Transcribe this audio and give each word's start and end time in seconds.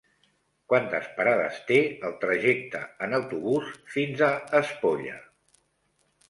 Quantes 0.71 1.09
parades 1.17 1.59
té 1.67 1.77
el 2.09 2.15
trajecte 2.23 2.81
en 3.09 3.13
autobús 3.19 3.69
fins 3.97 4.25
a 4.29 4.31
Espolla? 4.63 5.21